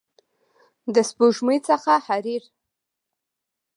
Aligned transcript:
د 0.93 0.95
سپوږمۍ 1.09 1.57
څخه 1.69 1.93
حریر 2.07 2.43